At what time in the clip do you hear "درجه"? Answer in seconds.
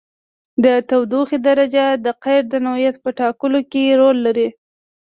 1.47-1.85